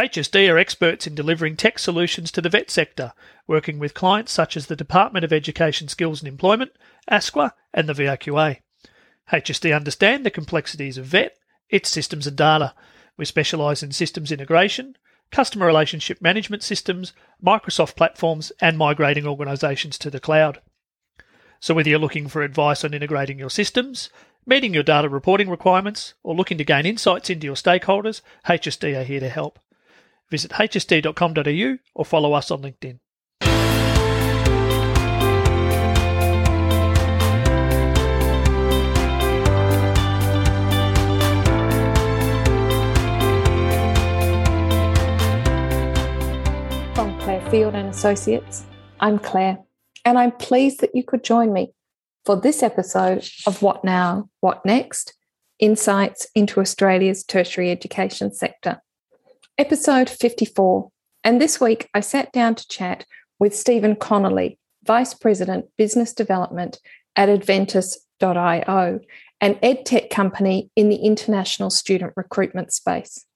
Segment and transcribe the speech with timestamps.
[0.00, 3.12] HSD are experts in delivering tech solutions to the vet sector,
[3.46, 6.70] working with clients such as the Department of Education Skills and Employment,
[7.10, 8.60] ASQA, and the VRQA.
[9.30, 11.36] HSD understand the complexities of vet,
[11.68, 12.72] its systems and data.
[13.18, 14.96] We specialise in systems integration,
[15.30, 17.12] customer relationship management systems,
[17.44, 20.62] Microsoft platforms, and migrating organisations to the cloud.
[21.60, 24.08] So, whether you're looking for advice on integrating your systems,
[24.46, 29.04] meeting your data reporting requirements, or looking to gain insights into your stakeholders, HSD are
[29.04, 29.58] here to help.
[30.30, 32.98] Visit hsd.com.au or follow us on LinkedIn.
[46.94, 48.64] From Claire Field and Associates,
[49.00, 49.58] I'm Claire,
[50.04, 51.72] and I'm pleased that you could join me
[52.24, 55.14] for this episode of What Now, What Next?
[55.58, 58.80] Insights into Australia's tertiary education sector
[59.60, 60.90] episode 54.
[61.22, 63.04] And this week I sat down to chat
[63.38, 66.78] with Stephen Connolly, Vice President Business Development
[67.14, 69.00] at Adventus.io,
[69.42, 73.26] an edtech company in the international student recruitment space.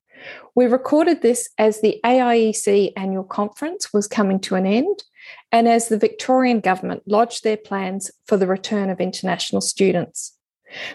[0.54, 5.04] We recorded this as the AIEC annual conference was coming to an end
[5.52, 10.38] and as the Victorian government lodged their plans for the return of international students.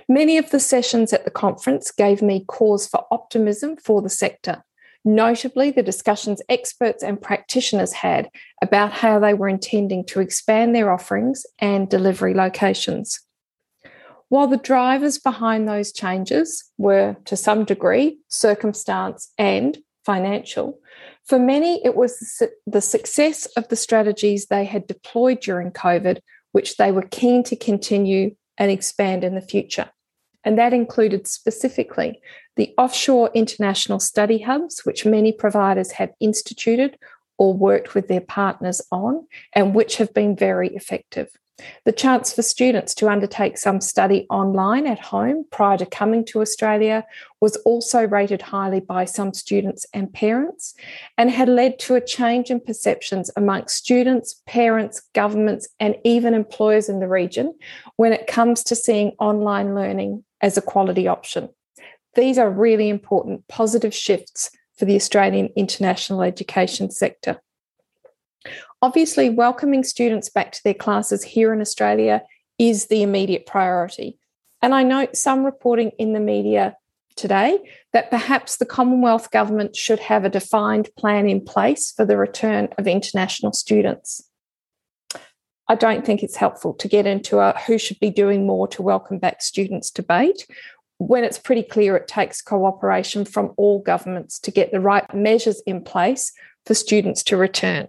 [0.07, 4.63] Many of the sessions at the conference gave me cause for optimism for the sector,
[5.05, 8.29] notably the discussions experts and practitioners had
[8.61, 13.19] about how they were intending to expand their offerings and delivery locations.
[14.29, 20.79] While the drivers behind those changes were, to some degree, circumstance and financial,
[21.25, 26.19] for many it was the success of the strategies they had deployed during COVID,
[26.51, 29.89] which they were keen to continue and expand in the future.
[30.43, 32.21] And that included specifically
[32.55, 36.97] the offshore international study hubs, which many providers have instituted
[37.37, 41.29] or worked with their partners on, and which have been very effective.
[41.85, 46.41] The chance for students to undertake some study online at home prior to coming to
[46.41, 47.05] Australia
[47.41, 50.73] was also rated highly by some students and parents
[51.17, 56.89] and had led to a change in perceptions amongst students, parents, governments, and even employers
[56.89, 57.53] in the region
[57.97, 61.49] when it comes to seeing online learning as a quality option.
[62.15, 67.41] These are really important positive shifts for the Australian international education sector.
[68.81, 72.23] Obviously, welcoming students back to their classes here in Australia
[72.57, 74.17] is the immediate priority.
[74.61, 76.75] And I note some reporting in the media
[77.15, 77.59] today
[77.91, 82.69] that perhaps the Commonwealth Government should have a defined plan in place for the return
[82.77, 84.28] of international students.
[85.69, 88.81] I don't think it's helpful to get into a who should be doing more to
[88.81, 90.47] welcome back students debate
[90.97, 95.61] when it's pretty clear it takes cooperation from all governments to get the right measures
[95.67, 96.33] in place
[96.65, 97.87] for students to return.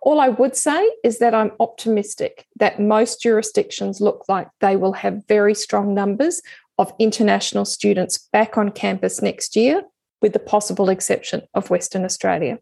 [0.00, 4.92] All I would say is that I'm optimistic that most jurisdictions look like they will
[4.92, 6.40] have very strong numbers
[6.78, 9.82] of international students back on campus next year,
[10.20, 12.58] with the possible exception of Western Australia.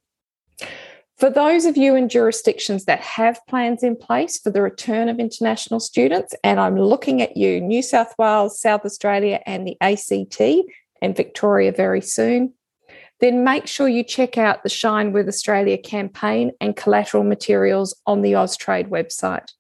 [1.20, 5.20] For those of you in jurisdictions that have plans in place for the return of
[5.20, 10.40] international students, and I'm looking at you, New South Wales, South Australia, and the ACT,
[11.02, 12.54] and Victoria very soon,
[13.20, 18.22] then make sure you check out the Shine with Australia campaign and collateral materials on
[18.22, 19.52] the Austrade website.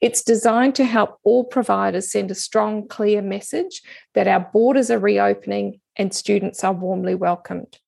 [0.00, 3.82] It's designed to help all providers send a strong, clear message
[4.14, 7.78] that our borders are reopening and students are warmly welcomed.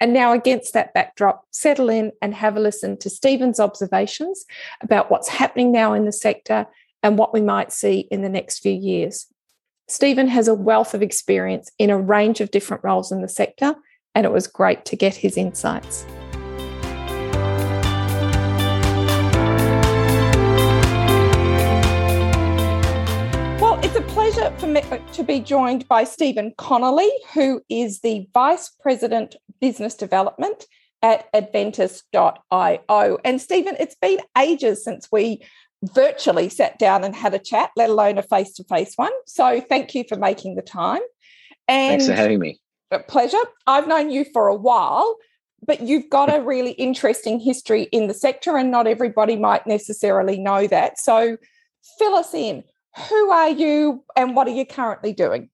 [0.00, 4.46] And now, against that backdrop, settle in and have a listen to Stephen's observations
[4.80, 6.66] about what's happening now in the sector
[7.02, 9.26] and what we might see in the next few years.
[9.88, 13.74] Stephen has a wealth of experience in a range of different roles in the sector,
[14.14, 16.06] and it was great to get his insights.
[24.32, 29.34] Pleasure for me uh, to be joined by Stephen Connolly, who is the Vice President
[29.60, 30.66] Business Development
[31.02, 33.18] at Adventus.io.
[33.24, 35.42] And Stephen, it's been ages since we
[35.82, 39.12] virtually sat down and had a chat, let alone a face to face one.
[39.26, 41.02] So thank you for making the time.
[41.66, 42.60] And Thanks for having me.
[42.92, 43.38] A pleasure.
[43.66, 45.16] I've known you for a while,
[45.66, 50.38] but you've got a really interesting history in the sector, and not everybody might necessarily
[50.38, 51.00] know that.
[51.00, 51.36] So
[51.98, 52.62] fill us in
[52.96, 55.50] who are you and what are you currently doing?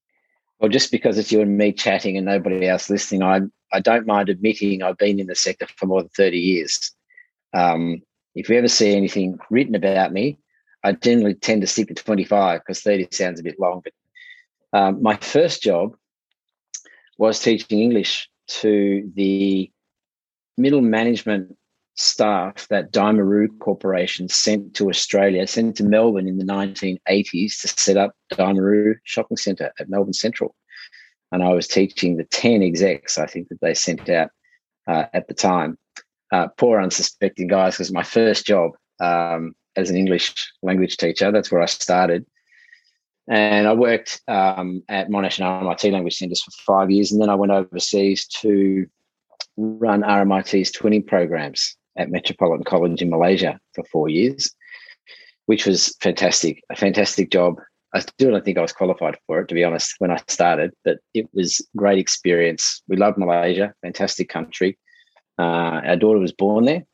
[0.59, 3.41] Well, just because it's you and me chatting and nobody else listening, I
[3.71, 6.91] I don't mind admitting I've been in the sector for more than 30 years.
[7.53, 8.01] Um,
[8.33, 10.39] if you ever see anything written about me,
[10.83, 13.81] I generally tend to stick to 25 because 30 sounds a bit long.
[13.83, 15.95] But um, my first job
[17.17, 19.71] was teaching English to the
[20.57, 21.57] middle management
[21.97, 27.97] staff that Daimaru Corporation sent to Australia, sent to Melbourne in the 1980s to set
[27.97, 30.55] up Daimaru Shopping Centre at Melbourne Central.
[31.31, 34.29] And I was teaching the 10 execs, I think, that they sent out
[34.87, 35.77] uh, at the time.
[36.31, 41.51] Uh, poor unsuspecting guys, because my first job um, as an English language teacher, that's
[41.51, 42.25] where I started.
[43.27, 47.11] And I worked um, at Monash and RMIT language centres for five years.
[47.11, 48.85] And then I went overseas to
[49.57, 54.53] run RMIT's twinning programs at Metropolitan College in Malaysia for four years,
[55.45, 57.59] which was fantastic, a fantastic job.
[57.93, 60.73] I still don't think I was qualified for it, to be honest, when I started,
[60.83, 62.81] but it was great experience.
[62.87, 64.77] We loved Malaysia, fantastic country.
[65.39, 66.85] Uh, our daughter was born there.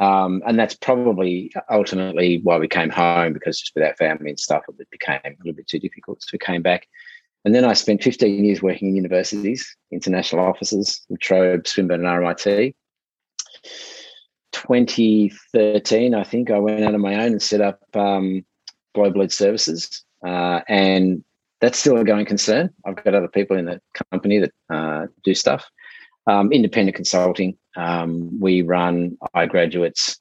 [0.00, 4.40] Um, and that's probably ultimately why we came home because just with our family and
[4.40, 6.22] stuff, it became a little bit too difficult.
[6.22, 6.88] So we came back.
[7.44, 12.08] And then I spent 15 years working in universities, international offices, La Trobe, Swinburne, and
[12.08, 12.74] RMIT.
[14.66, 18.44] 2013, I think I went out on my own and set up um,
[18.94, 21.22] Global Ed Services, uh, and
[21.60, 22.70] that's still a going concern.
[22.86, 23.80] I've got other people in the
[24.10, 25.64] company that uh, do stuff.
[26.26, 27.58] Um, independent consulting.
[27.76, 30.18] Um, we run i-graduate's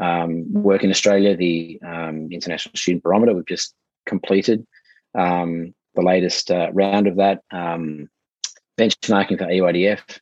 [0.00, 1.36] um, work in Australia.
[1.36, 3.74] The um, International Student Barometer we've just
[4.06, 4.66] completed
[5.14, 7.42] um, the latest uh, round of that.
[7.52, 10.20] benchmarking for EYDF.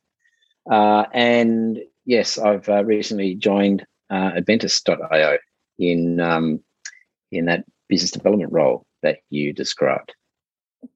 [0.70, 5.38] Uh, and yes, I've uh, recently joined uh, Adventus.io
[5.78, 6.60] in um,
[7.31, 10.14] in that business development role that you described.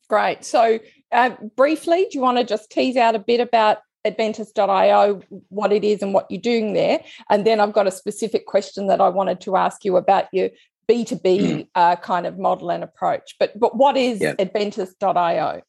[0.09, 0.45] Great.
[0.45, 0.79] So,
[1.13, 5.85] uh, briefly, do you want to just tease out a bit about Adventus.io, what it
[5.85, 7.03] is and what you're doing there?
[7.31, 10.51] And then I've got a specific question that I wanted to ask you about your
[10.89, 11.69] B2B mm.
[11.75, 13.35] uh, kind of model and approach.
[13.39, 14.35] But but what is yeah.
[14.39, 15.63] Adventus.io?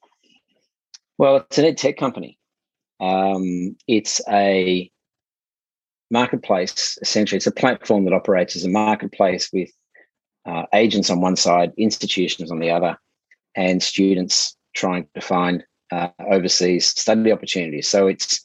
[1.17, 2.37] Well, it's an ed tech company.
[2.99, 4.91] Um, it's a
[6.09, 9.69] marketplace essentially it's a platform that operates as a marketplace with
[10.45, 12.97] uh, agents on one side institutions on the other
[13.55, 17.89] and students trying to find uh, overseas study opportunities.
[17.89, 18.43] So it's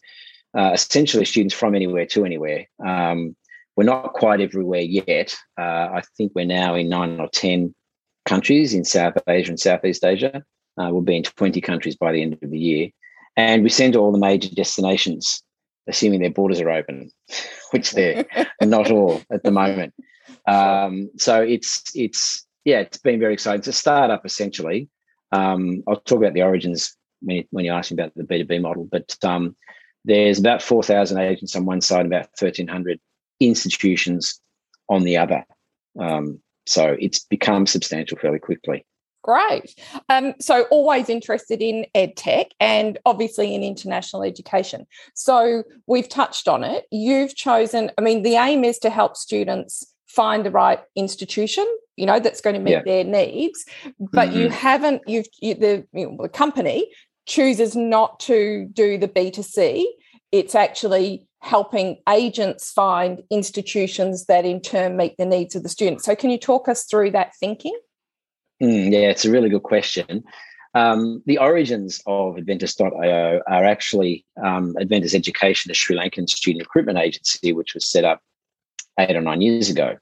[0.56, 2.66] uh, essentially students from anywhere to anywhere.
[2.84, 3.36] Um,
[3.76, 5.34] we're not quite everywhere yet.
[5.58, 7.74] Uh, i think we're now in nine or ten
[8.26, 10.42] countries in south asia and southeast asia.
[10.78, 12.88] Uh, we'll be in 20 countries by the end of the year.
[13.36, 15.42] And we send to all the major destinations
[15.88, 17.11] assuming their borders are open,
[17.70, 18.26] which they're
[18.62, 19.94] not all at the moment.
[20.44, 23.61] Um, so it's it's yeah, it's been very exciting.
[23.61, 24.88] It's a startup essentially.
[25.31, 28.38] Um, I'll talk about the origins when you, when you ask me about the B
[28.38, 29.55] two B model, but um,
[30.05, 32.99] there's about four thousand agents on one side, about thirteen hundred
[33.38, 34.40] institutions
[34.88, 35.44] on the other.
[35.99, 38.84] Um, so it's become substantial fairly quickly.
[39.22, 39.78] Great.
[40.08, 44.86] Um, so, always interested in ed tech and obviously in international education.
[45.14, 46.86] So, we've touched on it.
[46.90, 51.66] You've chosen, I mean, the aim is to help students find the right institution
[51.96, 52.82] you know that's going to meet yeah.
[52.84, 53.64] their needs
[53.98, 54.38] but mm-hmm.
[54.38, 56.90] you haven't you've you, the, you know, the company
[57.26, 59.84] chooses not to do the b2c
[60.30, 66.04] it's actually helping agents find institutions that in turn meet the needs of the students
[66.04, 67.76] so can you talk us through that thinking
[68.62, 70.22] Mm, yeah, it's a really good question.
[70.74, 77.52] Um, the origins of Adventus.io are actually um, Education, a Sri Lankan student recruitment agency,
[77.52, 78.20] which was set up
[78.98, 79.96] eight or nine years ago.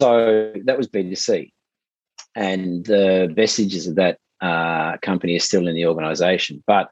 [0.00, 1.52] So that was B2C.
[2.34, 6.64] And the vestiges of that uh, company are still in the organization.
[6.66, 6.90] But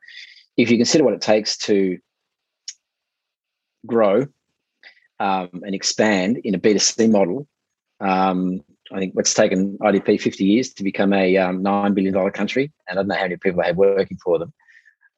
[0.56, 1.98] if you consider what it takes to
[3.86, 4.26] grow
[5.18, 7.48] um, and expand in a B2C model,
[8.00, 8.60] um,
[8.92, 12.72] I think it's taken IDP 50 years to become a um, $9 billion country.
[12.88, 14.52] And I don't know how many people they have working for them.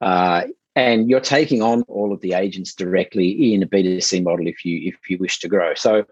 [0.01, 4.65] Uh, and you're taking on all of the agents directly in a B2C model if
[4.65, 5.75] you if you wish to grow.
[5.75, 6.05] So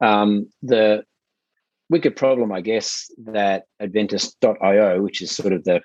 [0.00, 1.04] um, the
[1.88, 5.82] wicked problem, I guess, that Adventus.io, which is sort of the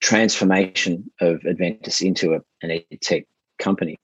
[0.00, 3.24] transformation of Adventus into a, an ed tech
[3.58, 3.98] company,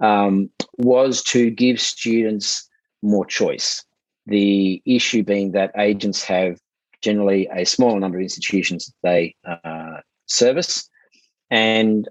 [0.00, 2.68] um, was to give students
[3.02, 3.84] more choice.
[4.26, 6.58] The issue being that agents have
[7.02, 10.88] generally a smaller number of institutions they uh, service,
[11.50, 12.08] and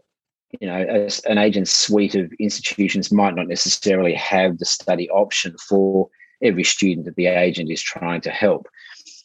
[0.62, 6.08] you know, an agent's suite of institutions might not necessarily have the study option for
[6.42, 8.68] every student that the agent is trying to help.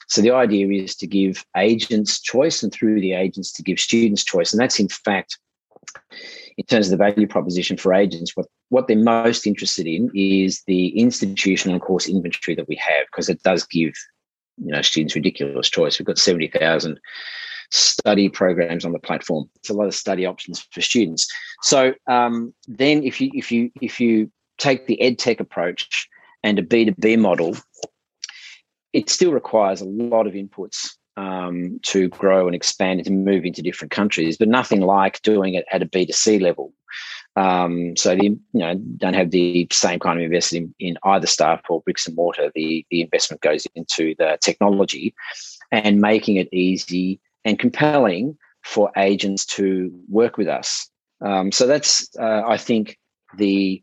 [0.08, 4.24] So the idea is to give agents choice, and through the agents to give students
[4.24, 5.38] choice, and that's in fact
[6.56, 10.62] in terms of the value proposition for agents, what, what they're most interested in is
[10.66, 13.92] the institutional course inventory that we have, because it does give
[14.58, 15.98] you know students ridiculous choice.
[15.98, 17.00] We've got 70,000
[17.70, 19.48] study programs on the platform.
[19.56, 21.28] It's a lot of study options for students.
[21.62, 26.08] So um, then, if you if you if you take the ed tech approach
[26.42, 27.56] and a B two B model,
[28.92, 33.44] it still requires a lot of inputs um, to grow and expand and to move
[33.44, 36.72] into different countries, but nothing like doing it at a B2C level.
[37.36, 41.60] Um, so you know don't have the same kind of investment in, in either staff
[41.68, 42.50] or bricks and mortar.
[42.54, 45.14] The the investment goes into the technology
[45.70, 50.90] and making it easy and compelling for agents to work with us.
[51.24, 52.98] Um, so that's uh, I think
[53.36, 53.82] the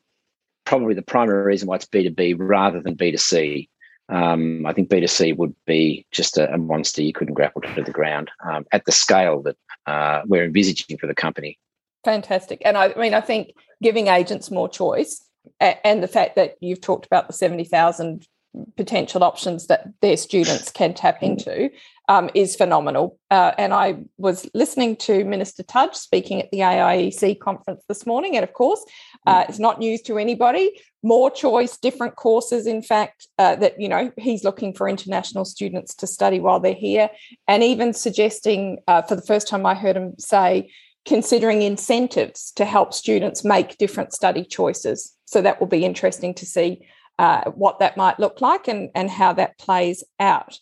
[0.65, 3.69] probably the primary reason why it's B two B rather than B two C.
[4.09, 7.91] Um, I think B2C would be just a, a, monster you couldn't grapple to the
[7.91, 11.59] ground um, at the scale that uh, we're envisaging for the company.
[12.05, 12.61] Fantastic.
[12.63, 13.51] And I, I mean, I think
[13.83, 15.27] giving agents more choice
[15.59, 18.25] and the fact that you've talked about the 70,000
[18.75, 21.69] potential options that their students can tap into
[22.09, 23.19] um, is phenomenal.
[23.29, 28.35] Uh, and I was listening to Minister Tudge speaking at the AIEC conference this morning.
[28.35, 28.83] And of course,
[29.25, 30.79] uh, it's not news to anybody.
[31.03, 35.93] More choice, different courses, in fact, uh, that, you know, he's looking for international students
[35.95, 37.09] to study while they're here.
[37.47, 40.71] And even suggesting, uh, for the first time I heard him say,
[41.05, 45.13] considering incentives to help students make different study choices.
[45.25, 46.85] So that will be interesting to see
[47.19, 50.59] uh, what that might look like and, and how that plays out.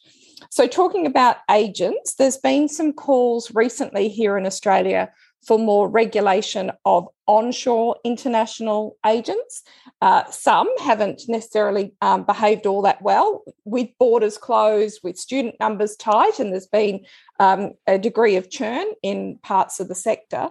[0.50, 5.12] So, talking about agents, there's been some calls recently here in Australia
[5.45, 9.63] for more regulation of onshore international agents.
[10.01, 15.95] Uh, some haven't necessarily um, behaved all that well with borders closed, with student numbers
[15.95, 17.05] tight, and there's been
[17.39, 20.50] um, a degree of churn in parts of the sector.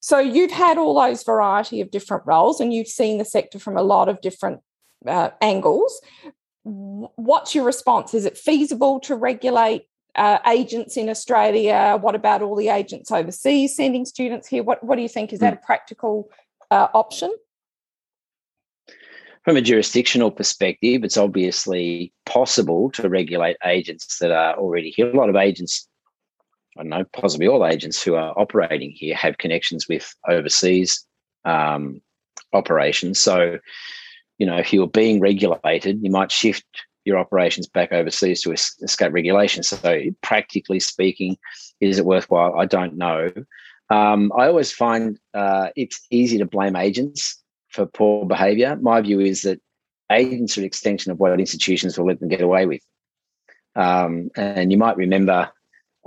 [0.00, 3.76] So you've had all those variety of different roles, and you've seen the sector from
[3.76, 4.60] a lot of different
[5.06, 6.00] uh, angles.
[6.62, 8.14] What's your response?
[8.14, 11.98] Is it feasible to regulate uh, agents in Australia?
[12.00, 14.62] What about all the agents overseas sending students here?
[14.62, 15.32] What, what do you think?
[15.32, 16.30] Is that a practical
[16.70, 17.34] uh, option?
[19.44, 25.10] From a jurisdictional perspective, it's obviously possible to regulate agents that are already here.
[25.10, 25.88] A lot of agents,
[26.76, 31.06] I don't know, possibly all agents who are operating here have connections with overseas
[31.46, 32.02] um,
[32.52, 33.18] operations.
[33.18, 33.58] So
[34.40, 36.64] you know, if you're being regulated, you might shift
[37.04, 39.62] your operations back overseas to escape regulation.
[39.62, 41.36] So, practically speaking,
[41.80, 42.58] is it worthwhile?
[42.58, 43.30] I don't know.
[43.90, 48.76] Um, I always find uh, it's easy to blame agents for poor behaviour.
[48.80, 49.60] My view is that
[50.10, 52.82] agents are an extension of what institutions will let them get away with.
[53.76, 55.50] Um, and you might remember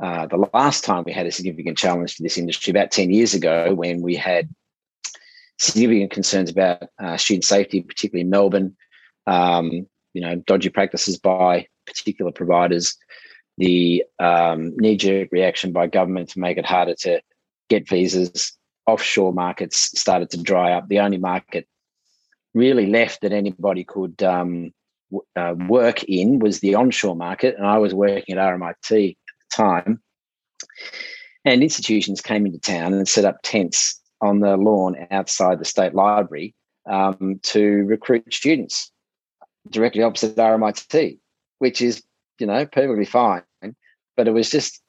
[0.01, 3.35] uh, the last time we had a significant challenge to this industry about 10 years
[3.35, 4.49] ago when we had
[5.63, 8.75] significant concerns about uh, student safety, particularly in Melbourne.
[9.25, 12.95] Um, you know, dodgy practices by particular providers,
[13.57, 17.21] the um, knee-jerk reaction by government to make it harder to
[17.69, 18.57] get visas.
[18.85, 20.89] Offshore markets started to dry up.
[20.89, 21.65] The only market
[22.53, 24.71] really left that anybody could um,
[25.09, 28.89] w- uh, work in was the onshore market, and I was working at RMIT at
[28.89, 29.15] the
[29.49, 30.01] time.
[31.45, 35.93] And institutions came into town and set up tents on the lawn outside the state
[35.93, 36.55] library
[36.89, 38.91] um, to recruit students
[39.69, 41.19] directly opposite RMIT,
[41.59, 42.03] which is,
[42.39, 43.43] you know, perfectly fine.
[44.15, 44.81] But it was just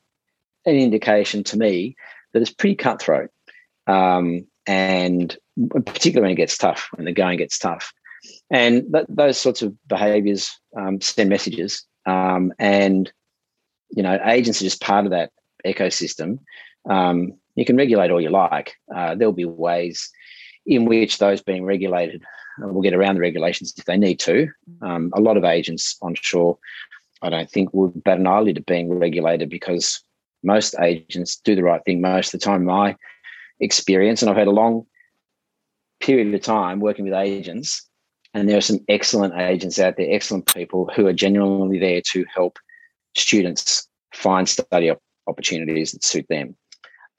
[0.67, 1.97] an indication to me
[2.33, 3.31] that it's pretty cutthroat.
[3.87, 5.37] Um, and
[5.71, 7.93] particularly when it gets tough, when the going gets tough.
[8.51, 11.85] And th- those sorts of behaviors um, send messages.
[12.07, 13.13] Um, and,
[13.91, 15.33] you know, agents are just part of that
[15.67, 16.39] ecosystem.
[16.89, 18.75] Um, you can regulate all you like.
[18.95, 20.11] Uh, there'll be ways
[20.67, 22.23] in which those being regulated
[22.63, 24.49] uh, will get around the regulations if they need to.
[24.83, 26.59] Um, a lot of agents onshore,
[27.23, 30.03] I don't think, would bat an eyelid at being regulated because
[30.43, 32.65] most agents do the right thing most of the time.
[32.65, 32.97] My
[33.61, 34.87] experience, and I've had a long
[36.01, 37.89] period of time working with agents,
[38.35, 42.25] and there are some excellent agents out there, excellent people who are genuinely there to
[42.35, 42.59] help
[43.17, 44.93] students find study
[45.27, 46.57] opportunities that suit them.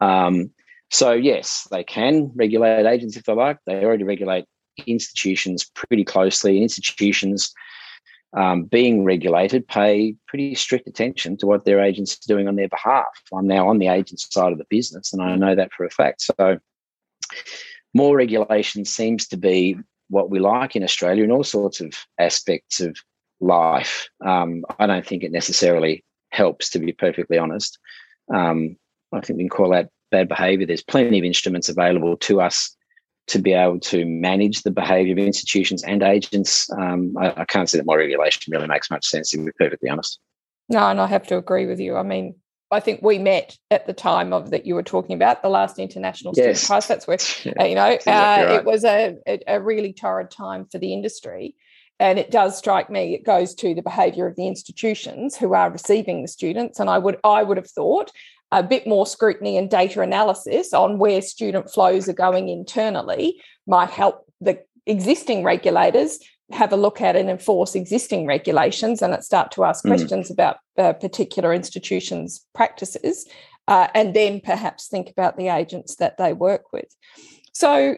[0.01, 0.51] Um,
[0.91, 3.57] so, yes, they can regulate agents if they like.
[3.65, 4.45] They already regulate
[4.85, 6.55] institutions pretty closely.
[6.55, 7.53] and Institutions
[8.35, 12.67] um, being regulated pay pretty strict attention to what their agents are doing on their
[12.67, 13.07] behalf.
[13.33, 15.89] I'm now on the agent side of the business, and I know that for a
[15.89, 16.21] fact.
[16.21, 16.59] So,
[17.93, 19.77] more regulation seems to be
[20.09, 22.97] what we like in Australia in all sorts of aspects of
[23.39, 24.09] life.
[24.23, 27.79] Um, I don't think it necessarily helps, to be perfectly honest.
[28.33, 28.77] Um,
[29.13, 30.65] I think we can call that bad behavior.
[30.65, 32.75] There's plenty of instruments available to us
[33.27, 36.69] to be able to manage the behavior of institutions and agents.
[36.71, 39.89] Um, I, I, can't see that more regulation really makes much sense, to be perfectly
[39.89, 40.19] honest.
[40.69, 41.95] No, and I have to agree with you.
[41.95, 42.35] I mean,
[42.71, 45.79] I think we met at the time of that you were talking about the last
[45.79, 46.67] international student Yes.
[46.67, 46.87] prize.
[46.87, 47.53] That's where Yeah.
[47.59, 48.59] uh, you know exactly uh, right.
[48.59, 51.55] it was a, a a really torrid time for the industry.
[51.99, 55.69] And it does strike me it goes to the behaviour of the institutions who are
[55.69, 56.79] receiving the students.
[56.79, 58.11] And I would I would have thought
[58.59, 63.89] a bit more scrutiny and data analysis on where student flows are going internally might
[63.89, 66.19] help the existing regulators
[66.51, 69.89] have a look at and enforce existing regulations and start to ask Mm.
[69.89, 73.27] questions about uh, particular institutions' practices,
[73.67, 76.95] uh, and then perhaps think about the agents that they work with.
[77.51, 77.97] So,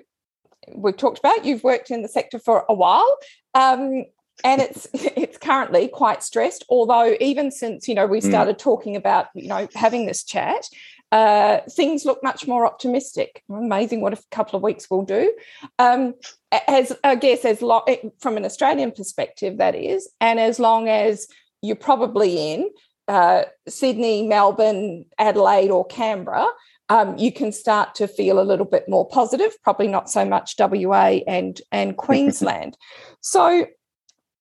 [0.76, 3.18] we've talked about you've worked in the sector for a while.
[3.54, 4.06] Um,
[4.44, 6.66] and it's it's currently quite stressed.
[6.70, 8.30] Although even since you know we Mm.
[8.30, 10.68] started talking about you know having this chat,
[11.12, 13.44] uh, things look much more optimistic.
[13.50, 15.34] Amazing what a couple of weeks will do.
[15.80, 16.14] Um,
[16.68, 17.84] as I guess as long
[18.20, 21.28] from an Australian perspective, that is, and as long as
[21.62, 22.70] you're probably in
[23.08, 26.46] uh, Sydney, Melbourne, Adelaide, or Canberra,
[26.90, 29.52] um, you can start to feel a little bit more positive.
[29.64, 32.78] Probably not so much WA and and Queensland.
[33.22, 33.66] so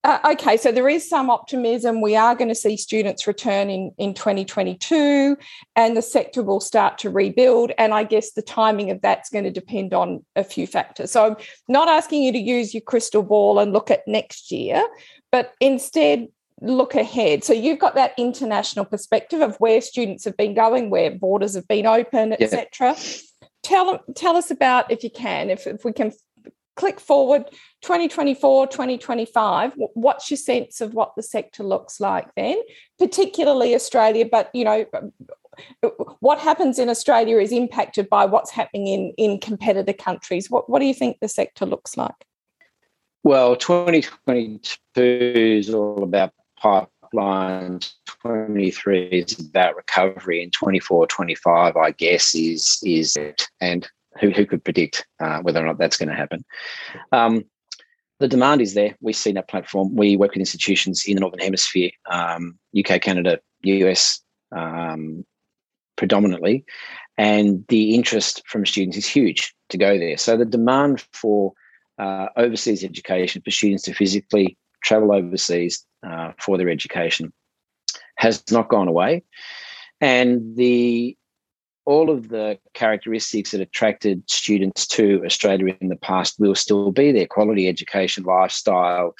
[0.06, 2.00] uh, okay, so there is some optimism.
[2.00, 5.36] We are going to see students return in, in 2022
[5.74, 7.72] and the sector will start to rebuild.
[7.76, 11.10] And I guess the timing of that's going to depend on a few factors.
[11.10, 11.36] So I'm
[11.68, 14.86] not asking you to use your crystal ball and look at next year,
[15.32, 16.28] but instead
[16.60, 17.42] look ahead.
[17.42, 21.66] So you've got that international perspective of where students have been going, where borders have
[21.66, 22.46] been open, Yeah.
[22.46, 22.94] etc.
[23.64, 26.12] Tell, tell us about, if you can, if, if we can
[26.76, 27.44] click forward
[27.82, 32.56] 2024 2025 what's your sense of what the sector looks like then
[32.98, 35.12] particularly australia but you know um,
[35.82, 35.88] uh,
[36.20, 40.80] what happens in australia is impacted by what's happening in in competitor countries what, what
[40.80, 42.14] do you think the sector looks like
[43.26, 47.94] Well, 2022 is all about pipelines.
[48.22, 53.48] 23 is about recovery, and 24, 25, I guess, is is it.
[53.60, 53.88] And
[54.20, 56.44] who who could predict uh, whether or not that's going to happen?
[57.12, 57.44] Um,
[58.18, 58.96] the demand is there.
[59.00, 59.94] We see that platform.
[59.94, 65.24] We work with institutions in the Northern Hemisphere, um, UK, Canada, US, um,
[65.96, 66.64] predominantly,
[67.18, 70.16] and the interest from students is huge to go there.
[70.16, 71.52] So the demand for
[71.98, 77.32] uh, overseas education for students to physically travel overseas uh, for their education
[78.16, 79.24] has not gone away,
[80.00, 81.16] and the
[81.86, 87.12] all of the characteristics that attracted students to Australia in the past will still be
[87.12, 89.14] there: quality education, lifestyle,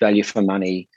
[0.00, 0.88] value for money.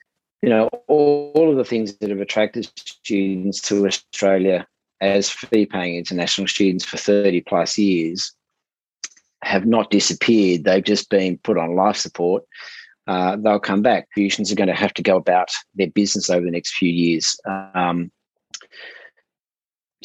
[0.41, 4.67] You know, all, all of the things that have attracted students to Australia
[5.01, 8.31] as fee-paying international students for 30 plus years
[9.43, 10.63] have not disappeared.
[10.63, 12.43] They've just been put on life support.
[13.07, 14.07] Uh, they'll come back.
[14.15, 17.37] Institutions are going to have to go about their business over the next few years.
[17.45, 18.11] Um,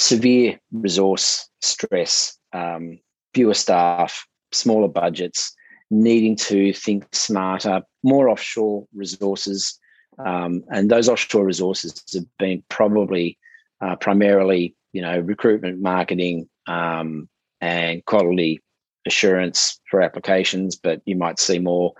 [0.00, 2.98] severe resource stress, um,
[3.34, 5.54] fewer staff, smaller budgets,
[5.90, 9.78] needing to think smarter, more offshore resources.
[10.24, 13.38] Um, and those offshore resources have been probably
[13.80, 17.28] uh, primarily, you know, recruitment, marketing, um,
[17.60, 18.60] and quality
[19.06, 21.92] assurance for applications, but you might see more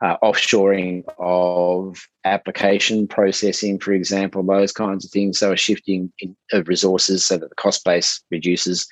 [0.00, 5.38] uh, offshoring of application processing, for example, those kinds of things.
[5.38, 8.86] So a shifting in, of resources so that the cost base reduces,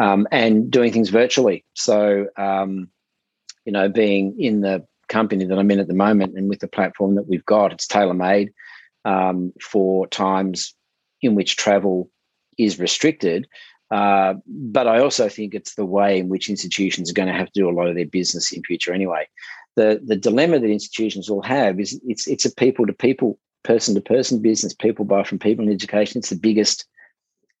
[0.00, 1.64] um, and doing things virtually.
[1.74, 2.88] So um,
[3.64, 6.68] you know, being in the company that I'm in at the moment and with the
[6.68, 8.52] platform that we've got, it's tailor made
[9.04, 10.74] um, for times
[11.22, 12.10] in which travel
[12.58, 13.46] is restricted.
[13.94, 17.52] Uh, but I also think it's the way in which institutions are going to have
[17.52, 19.28] to do a lot of their business in future anyway.
[19.76, 23.94] The the dilemma that institutions will have is it's it's a people to people, person
[23.94, 24.74] to person business.
[24.74, 26.18] People buy from people in education.
[26.18, 26.86] It's the biggest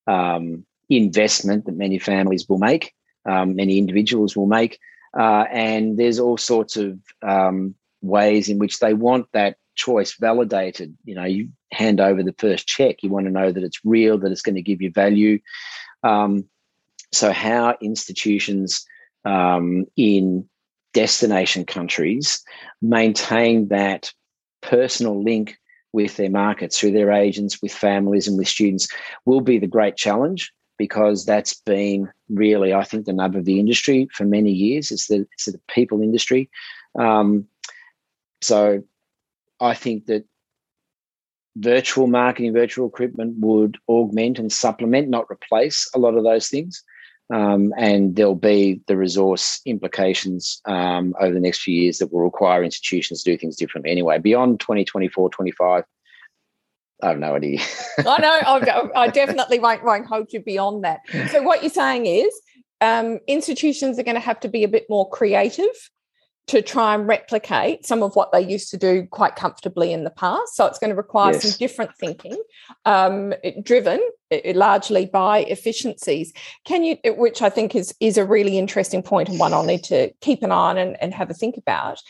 [0.08, 2.92] um, investment that many families will make,
[3.26, 4.80] um, many individuals will make,
[5.16, 10.96] uh, and there's all sorts of um, ways in which they want that choice validated.
[11.04, 14.18] You know, you hand over the first check, you want to know that it's real,
[14.18, 15.38] that it's going to give you value.
[16.04, 16.44] Um,
[17.12, 18.86] so, how institutions
[19.24, 20.48] um, in
[20.92, 22.44] destination countries
[22.80, 24.12] maintain that
[24.60, 25.56] personal link
[25.92, 28.88] with their markets through their agents, with families, and with students
[29.24, 33.60] will be the great challenge because that's been really, I think, the nub of the
[33.60, 34.90] industry for many years.
[34.90, 36.50] It's the it's the people industry.
[36.98, 37.46] Um,
[38.42, 38.82] so,
[39.60, 40.26] I think that
[41.56, 46.82] virtual marketing, virtual recruitment would augment and supplement, not replace a lot of those things.
[47.32, 52.20] Um, and there'll be the resource implications um, over the next few years that will
[52.20, 54.18] require institutions to do things differently anyway.
[54.18, 55.84] Beyond 2024, 25,
[57.02, 57.60] I have no idea.
[57.98, 58.90] I know.
[58.94, 61.00] I definitely won't, won't hold you beyond that.
[61.30, 62.40] So, what you're saying is
[62.80, 65.90] um, institutions are going to have to be a bit more creative
[66.46, 70.10] to try and replicate some of what they used to do quite comfortably in the
[70.10, 70.54] past.
[70.54, 71.42] So it's going to require yes.
[71.42, 72.36] some different thinking,
[72.84, 74.00] um, driven
[74.54, 76.32] largely by efficiencies.
[76.64, 79.84] Can you, which I think is is a really interesting point and one I'll need
[79.84, 82.00] to keep an eye on and, and have a think about.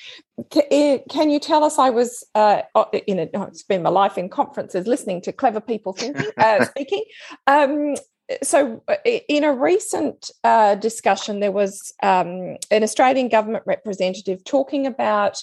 [0.51, 1.79] Can you tell us?
[1.79, 2.62] I was uh,
[3.07, 7.05] in a, spend my life in conferences listening to clever people thinking, uh, speaking.
[7.47, 7.94] Um,
[8.42, 8.96] so uh,
[9.28, 15.42] in a recent uh, discussion there was um, an australian government representative talking about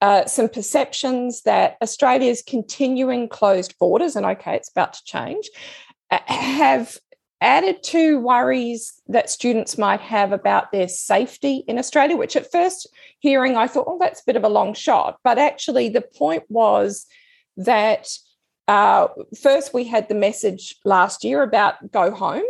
[0.00, 5.48] uh, some perceptions that australia's continuing closed borders and okay it's about to change
[6.10, 6.96] have
[7.40, 12.88] added to worries that students might have about their safety in australia which at first
[13.18, 16.44] hearing i thought oh that's a bit of a long shot but actually the point
[16.48, 17.06] was
[17.56, 18.08] that
[18.68, 19.08] uh,
[19.40, 22.44] first, we had the message last year about go home.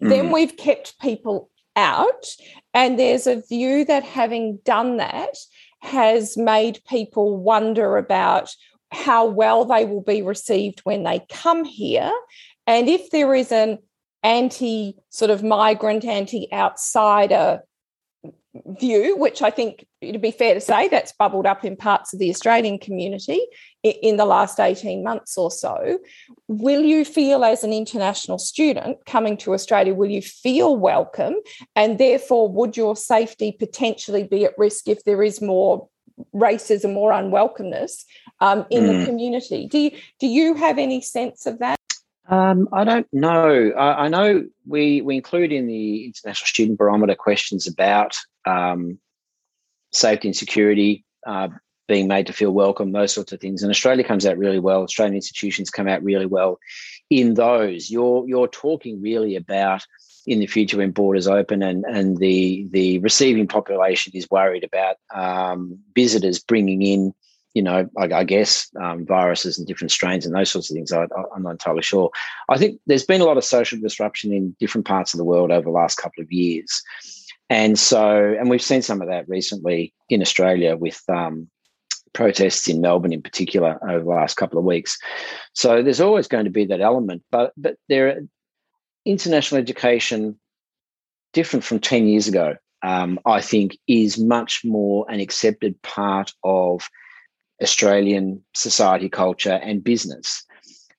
[0.00, 0.08] Mm.
[0.08, 2.26] Then we've kept people out.
[2.74, 5.36] And there's a view that having done that
[5.80, 8.54] has made people wonder about
[8.90, 12.12] how well they will be received when they come here.
[12.66, 13.78] And if there is an
[14.22, 17.62] anti sort of migrant, anti outsider
[18.80, 22.18] view, which I think, it'd be fair to say, that's bubbled up in parts of
[22.18, 23.40] the Australian community
[23.82, 25.98] in the last 18 months or so.
[26.48, 31.34] Will you feel, as an international student coming to Australia, will you feel welcome?
[31.76, 35.88] And therefore, would your safety potentially be at risk if there is more
[36.34, 38.04] racism or unwelcomeness
[38.40, 38.86] um, in mm.
[38.88, 39.04] the hmm.
[39.04, 39.66] community?
[39.66, 41.78] Do you, do you have any sense of that?
[42.28, 43.70] Um, I don't know.
[43.70, 48.98] I, I, know we we include in the International Student Barometer questions about um,
[49.92, 51.48] safety and security, uh,
[51.88, 53.62] being made to feel welcome, those sorts of things.
[53.62, 54.82] And Australia comes out really well.
[54.82, 56.60] Australian institutions come out really well
[57.10, 57.90] in those.
[57.90, 59.84] You're you're talking really about
[60.26, 64.96] in the future when borders open and and the the receiving population is worried about
[65.12, 67.14] um, visitors bringing in
[67.54, 70.92] you know, I, I guess um, viruses and different strains and those sorts of things.
[70.92, 72.10] I, am not entirely sure.
[72.48, 75.50] I think there's been a lot of social disruption in different parts of the world
[75.50, 76.82] over the last couple of years.
[77.50, 81.48] And so, and we've seen some of that recently in Australia with um,
[82.18, 84.98] protests in Melbourne in particular over the last couple of weeks.
[85.52, 88.22] So there's always going to be that element, but but there,
[89.04, 90.36] international education,
[91.32, 96.88] different from ten years ago, um, I think, is much more an accepted part of
[97.62, 100.44] Australian society, culture, and business.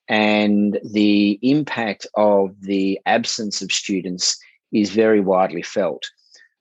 [0.08, 4.38] And the impact of the absence of students
[4.72, 6.02] is very widely felt.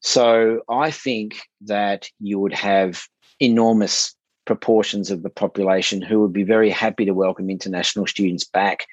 [0.02, 1.30] So I think
[1.62, 3.02] that you would have
[3.40, 4.16] enormous
[4.50, 8.88] proportions of the population who would be very happy to welcome international students back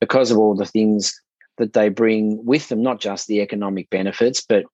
[0.00, 1.14] because of all the things
[1.58, 4.64] that they bring with them, not just the economic benefits, but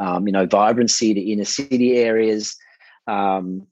[0.00, 2.56] um, you know, vibrancy to inner city areas,
[3.06, 3.64] um,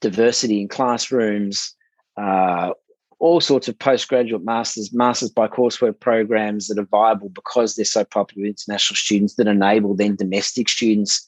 [0.00, 1.76] diversity in classrooms,
[2.16, 2.72] uh,
[3.20, 8.04] all sorts of postgraduate masters, masters by coursework programs that are viable because they're so
[8.04, 11.24] popular with international students that enable then domestic students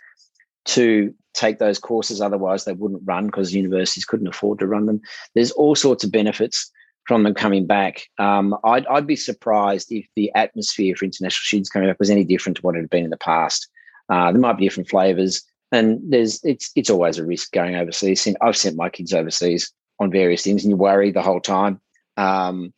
[0.65, 2.21] to take those courses.
[2.21, 5.01] Otherwise, they wouldn't run because universities couldn't afford to run them.
[5.35, 6.71] There's all sorts of benefits
[7.07, 8.03] from them coming back.
[8.19, 12.25] Um, I'd, I'd, be surprised if the atmosphere for international students coming back was any
[12.25, 13.69] different to what it had been in the past.
[14.09, 18.27] Uh, there might be different flavors and there's it's it's always a risk going overseas.
[18.41, 21.81] I've sent my kids overseas on various things, and you worry the whole time.
[22.17, 22.73] Um,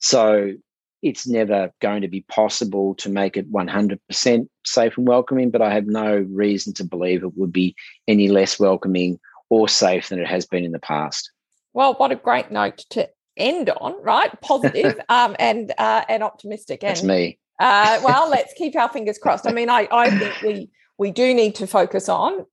[0.00, 0.52] so
[1.02, 5.74] it's never going to be possible to make it 100% safe and welcoming, but I
[5.74, 7.74] have no reason to believe it would be
[8.06, 9.18] any less welcoming
[9.50, 11.30] or safe than it has been in the past.
[11.74, 14.30] Well, what a great note to end on, right?
[14.40, 16.84] Positive, um, and uh, and optimistic.
[16.84, 17.38] And, That's me.
[17.58, 19.46] Uh, well, let's keep our fingers crossed.
[19.46, 22.46] I mean, I, I think we we do need to focus on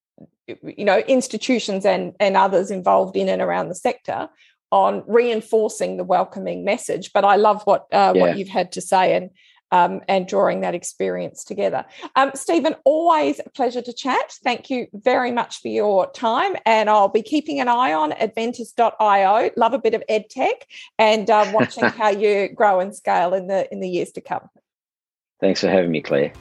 [0.63, 4.29] you know institutions and and others involved in and around the sector
[4.71, 8.21] on reinforcing the welcoming message but i love what uh, yeah.
[8.21, 9.29] what you've had to say and
[9.71, 11.85] um, and drawing that experience together.
[12.15, 14.33] Um, Stephen, always a pleasure to chat.
[14.43, 16.55] Thank you very much for your time.
[16.65, 19.51] And I'll be keeping an eye on adventus.io.
[19.57, 23.47] Love a bit of ed tech and uh, watching how you grow and scale in
[23.47, 24.49] the in the years to come.
[25.39, 26.33] Thanks for having me, Claire.